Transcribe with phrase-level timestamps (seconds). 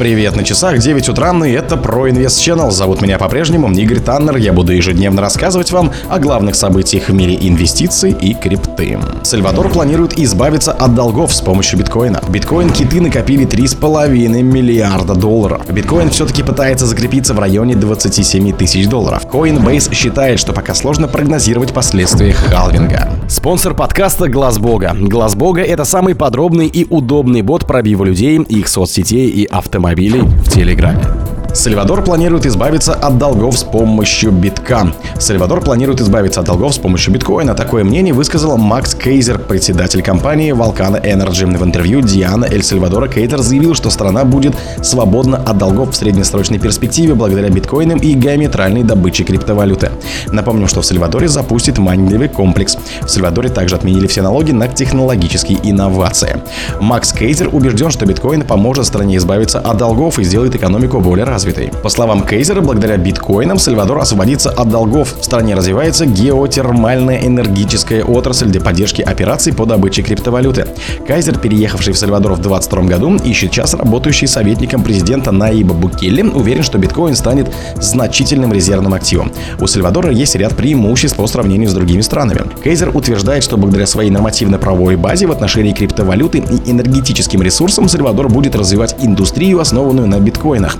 [0.00, 2.70] Привет на часах 9 утра, и это ProInvest Channel.
[2.70, 4.38] Зовут меня по-прежнему Игорь Таннер.
[4.38, 8.32] Я буду ежедневно рассказывать вам о главных событиях в мире инвестиций и
[8.80, 8.98] крипты.
[9.22, 12.22] Сальвадор планирует избавиться от долгов с помощью биткоина.
[12.28, 15.62] Биткоин-киты накопили 3,5 миллиарда долларов.
[15.70, 19.24] Биткоин все-таки пытается закрепиться в районе 27 тысяч долларов.
[19.30, 23.10] Coinbase считает, что пока сложно прогнозировать последствия халвинга.
[23.28, 24.96] Спонсор подкаста Глаз Бога.
[24.98, 30.50] Глаз Бога это самый подробный и удобный бот пробива людей, их соцсетей и автомобилей в
[30.50, 31.04] Телеграме.
[31.52, 34.92] Сальвадор планирует избавиться от долгов с помощью битка.
[35.18, 37.54] Сальвадор планирует избавиться от долгов с помощью биткоина.
[37.54, 41.46] Такое мнение высказал Макс Кейзер, председатель компании Volcano Energy.
[41.58, 46.60] В интервью Диана Эль Сальвадора Кейтер заявил, что страна будет свободна от долгов в среднесрочной
[46.60, 49.90] перспективе благодаря биткоинам и геометральной добыче криптовалюты.
[50.30, 52.78] Напомним, что в Сальвадоре запустит майнинговый комплекс.
[53.02, 56.40] В Сальвадоре также отменили все налоги на технологические инновации.
[56.80, 61.39] Макс Кейзер убежден, что биткоин поможет стране избавиться от долгов и сделает экономику более развитой
[61.40, 61.70] развитой.
[61.82, 65.14] По словам Кейзера, благодаря биткоинам Сальвадор освободится от долгов.
[65.18, 70.66] В стране развивается геотермальная энергическая отрасль для поддержки операций по добыче криптовалюты.
[71.06, 76.62] Кайзер, переехавший в Сальвадор в 2022 году и сейчас работающий советником президента Наиба Букелли, уверен,
[76.62, 79.32] что биткоин станет значительным резервным активом.
[79.60, 82.42] У Сальвадора есть ряд преимуществ по сравнению с другими странами.
[82.62, 88.54] Кейзер утверждает, что благодаря своей нормативно-правовой базе в отношении криптовалюты и энергетическим ресурсам Сальвадор будет
[88.54, 90.76] развивать индустрию, основанную на биткоинах.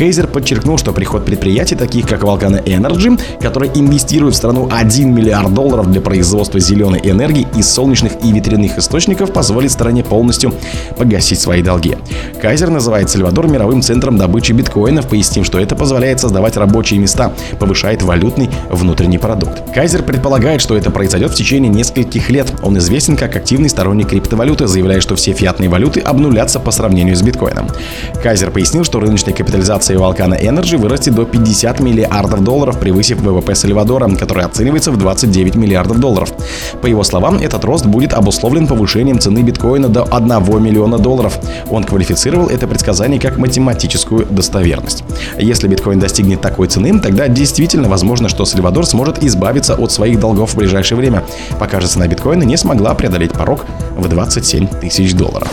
[0.00, 5.52] Кейзер подчеркнул, что приход предприятий, таких как Volcano Energy, которые инвестируют в страну 1 миллиард
[5.52, 10.54] долларов для производства зеленой энергии из солнечных и ветряных источников, позволит стране полностью
[10.96, 11.98] погасить свои долги.
[12.40, 18.00] Кайзер называет Сальвадор мировым центром добычи биткоинов, пояснив, что это позволяет создавать рабочие места, повышает
[18.00, 19.70] валютный внутренний продукт.
[19.74, 22.50] Кайзер предполагает, что это произойдет в течение нескольких лет.
[22.62, 27.20] Он известен как активный сторонник криптовалюты, заявляя, что все фиатные валюты обнулятся по сравнению с
[27.20, 27.68] биткоином.
[28.22, 33.54] Кайзер пояснил, что рыночная капитализация акции Volcano Energy вырастет до 50 миллиардов долларов, превысив ВВП
[33.54, 36.32] Сальвадора, который оценивается в 29 миллиардов долларов.
[36.80, 41.38] По его словам, этот рост будет обусловлен повышением цены биткоина до 1 миллиона долларов.
[41.70, 45.04] Он квалифицировал это предсказание как математическую достоверность.
[45.38, 50.52] Если биткоин достигнет такой цены, тогда действительно возможно, что Сальвадор сможет избавиться от своих долгов
[50.52, 51.24] в ближайшее время,
[51.58, 53.64] пока же цена биткоина не смогла преодолеть порог
[53.96, 55.48] в 27 тысяч долларов.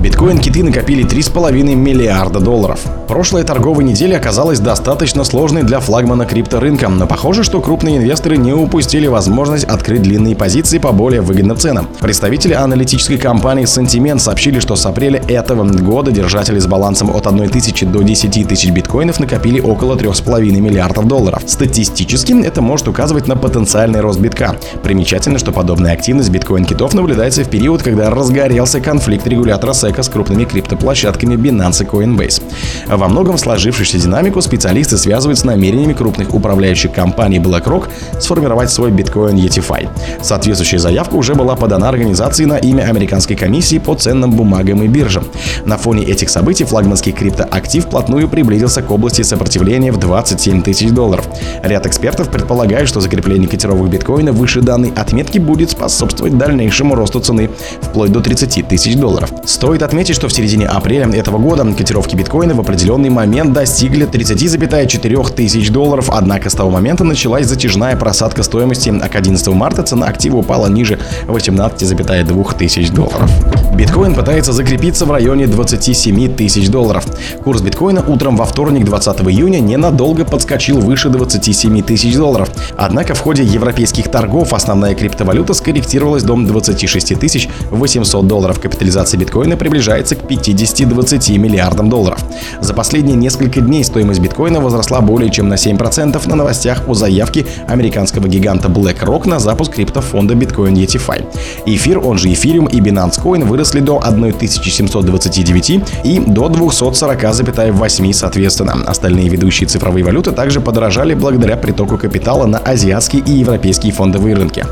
[0.00, 2.80] Биткоин-киты накопили 3,5 миллиарда долларов.
[3.08, 8.52] Прошлая торговая неделя оказалась достаточно сложной для флагмана крипторынка, но похоже, что крупные инвесторы не
[8.52, 11.88] упустили возможность открыть длинные позиции по более выгодным ценам.
[12.00, 17.48] Представители аналитической компании Sentiment сообщили, что с апреля этого года держатели с балансом от 1
[17.50, 21.42] тысячи до 10 тысяч биткоинов накопили около 3,5 миллиардов долларов.
[21.46, 24.56] Статистически это может указывать на потенциальный рост битка.
[24.82, 30.44] Примечательно, что подобная активность биткоин-китов наблюдается в период, когда разгорелся конфликт регулятора SEC с крупными
[30.44, 32.42] криптоплощадками Binance и Coinbase.
[32.88, 33.38] Во многом
[33.72, 37.88] сложившуюся динамику специалисты связывают с намерениями крупных управляющих компаний BlackRock
[38.20, 39.88] сформировать свой биткоин ETFI.
[40.20, 45.24] Соответствующая заявка уже была подана организации на имя Американской комиссии по ценным бумагам и биржам.
[45.64, 51.26] На фоне этих событий флагманский криптоактив плотную приблизился к области сопротивления в 27 тысяч долларов.
[51.62, 57.48] Ряд экспертов предполагает, что закрепление котировок биткоина выше данной отметки будет способствовать дальнейшему росту цены
[57.80, 59.32] вплоть до 30 тысяч долларов.
[59.46, 65.34] Стоит отметить, что в середине апреля этого года котировки биткоина в определенный момент достигли 30,4
[65.36, 70.08] тысяч долларов, однако с того момента началась затяжная просадка стоимости, а к 11 марта цена
[70.08, 73.30] актива упала ниже 18,2 тысяч долларов.
[73.74, 77.06] Биткоин пытается закрепиться в районе 27 тысяч долларов.
[77.42, 82.50] Курс биткоина утром во вторник 20 июня ненадолго подскочил выше 27 тысяч долларов.
[82.76, 88.60] Однако в ходе европейских торгов основная криптовалюта скорректировалась до 26 тысяч 800 долларов.
[88.60, 92.22] Капитализация биткоина приближается к 50-20 миллиардам долларов.
[92.60, 97.46] За последние несколько дней стоимость биткоина возросла более чем на 7% на новостях о заявке
[97.66, 101.24] американского гиганта BlackRock на запуск криптофонда Bitcoin ETFi.
[101.66, 105.70] Эфир, он же эфириум и Binance Coin выросли до 1729
[106.04, 108.74] и до 240,8 соответственно.
[108.86, 114.64] Остальные ведущие цифровые валюты также подорожали благодаря притоку капитала на азиатские и европейские фондовые рынки.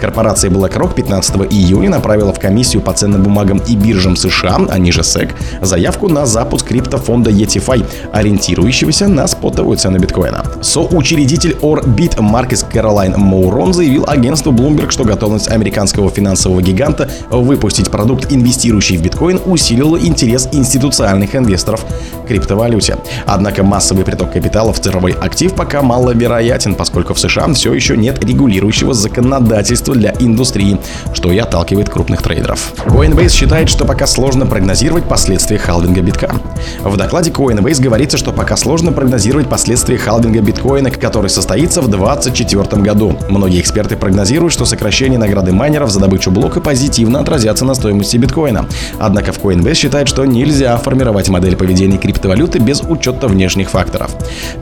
[0.00, 5.00] Корпорация BlackRock 15 июня направила в комиссию по ценным бумагам и биржам США, они же
[5.00, 7.84] SEC, заявку на запуск криптофонда ETFi Spotify,
[8.24, 10.42] ориентирующегося на спотовую цену биткоина.
[10.62, 18.32] Соучредитель Orbit Маркес Кэролайн Моурон заявил агентству Bloomberg, что готовность американского финансового гиганта выпустить продукт,
[18.32, 21.84] инвестирующий в биткоин, усилила интерес институциональных инвесторов
[22.26, 22.96] криптовалюте.
[23.26, 28.24] Однако массовый приток капитала в цифровой актив пока маловероятен, поскольку в США все еще нет
[28.24, 30.78] регулирующего законодательства для индустрии,
[31.12, 32.72] что и отталкивает крупных трейдеров.
[32.86, 36.34] Coinbase считает, что пока сложно прогнозировать последствия халвинга битка.
[36.82, 42.82] В докладе Coinbase говорится, что пока сложно прогнозировать последствия халвинга биткоина, который состоится в 2024
[42.82, 43.16] году.
[43.30, 48.66] Многие эксперты прогнозируют, что сокращение награды майнеров за добычу блока позитивно отразятся на стоимости биткоина.
[48.98, 54.14] Однако в Coinbase считают, что нельзя формировать модель поведения криптовалюты без учета внешних факторов.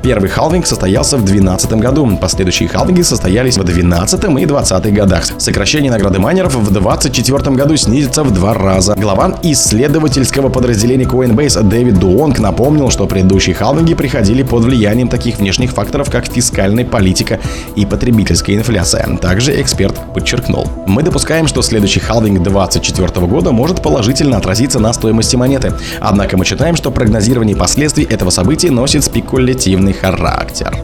[0.03, 5.25] Первый халвинг состоялся в 2012 году, последующие халвинги состоялись в 2012 и 2020 годах.
[5.39, 8.95] Сокращение награды майнеров в 2024 году снизится в два раза.
[8.95, 15.71] Глава исследовательского подразделения Coinbase Дэвид Дуонг напомнил, что предыдущие халвинги приходили под влиянием таких внешних
[15.71, 17.41] факторов, как фискальная политика
[17.77, 19.17] и потребительская инфляция.
[19.17, 20.69] Также эксперт подчеркнул.
[20.87, 25.73] Мы допускаем, что следующий халвинг 2024 года может положительно отразиться на стоимости монеты.
[25.99, 30.77] Однако мы считаем, что прогнозирование последствий этого события носит спекулятивный характер.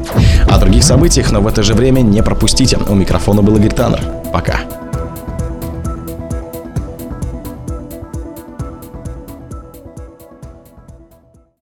[0.49, 2.79] О других событиях, но в это же время не пропустите.
[2.89, 4.01] У микрофона был Игорь Таннер.
[4.33, 4.61] Пока.